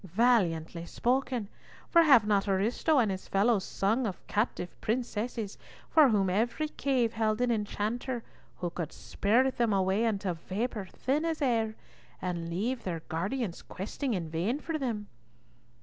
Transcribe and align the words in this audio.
"Valiantly 0.03 0.83
spoken, 0.83 1.47
for 1.87 2.01
have 2.01 2.25
not 2.25 2.47
Ariosto 2.47 2.97
and 2.97 3.11
his 3.11 3.27
fellows 3.27 3.63
sung 3.63 4.07
of 4.07 4.25
captive 4.25 4.75
princesses 4.81 5.59
for 5.91 6.09
whom 6.09 6.27
every 6.27 6.69
cave 6.69 7.13
held 7.13 7.39
an 7.39 7.51
enchanter 7.51 8.23
who 8.55 8.71
could 8.71 8.91
spirit 8.91 9.57
them 9.57 9.73
away 9.73 10.05
into 10.05 10.33
vapour 10.33 10.87
thin 10.87 11.23
as 11.23 11.39
air, 11.39 11.75
and 12.19 12.49
leave 12.49 12.83
their 12.83 13.01
guardians 13.09 13.61
questing 13.61 14.15
in 14.15 14.27
vain 14.27 14.59
for 14.59 14.79
them?" 14.79 15.07